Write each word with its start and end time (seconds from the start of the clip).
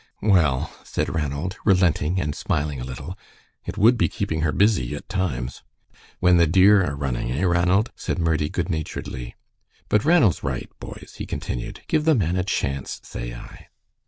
"Well," 0.23 0.73
said 0.83 1.13
Ranald, 1.13 1.57
relenting 1.63 2.19
and 2.19 2.33
smiling 2.33 2.81
a 2.81 2.83
little, 2.83 3.15
"it 3.65 3.77
would 3.77 3.99
be 3.99 4.07
keeping 4.09 4.41
her 4.41 4.51
busy 4.51 4.95
at 4.95 5.07
times." 5.07 5.61
"When 6.19 6.37
the 6.37 6.47
deer 6.47 6.83
are 6.83 6.95
running, 6.95 7.31
eh, 7.31 7.43
Ranald," 7.43 7.91
said 7.95 8.17
Murdie, 8.17 8.49
good 8.49 8.67
naturedly. 8.71 9.35
"But 9.89 10.03
Ranald's 10.03 10.41
right, 10.43 10.71
boys," 10.79 11.17
he 11.19 11.27
continued, 11.27 11.81
"give 11.87 12.05
the 12.05 12.15
man 12.15 12.35
a 12.35 12.43
chance, 12.43 12.99
say 13.03 13.35
I." 13.35 13.67